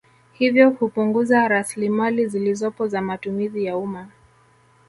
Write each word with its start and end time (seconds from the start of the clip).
Hivyo 0.33 0.69
hupunguza 0.69 1.47
raslimali 1.47 2.27
zilizopo 2.27 2.87
za 2.87 3.01
matumizi 3.01 3.65
ya 3.65 3.77
umma 3.77 4.09